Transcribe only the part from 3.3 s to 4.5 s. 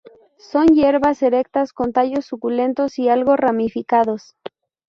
ramificados.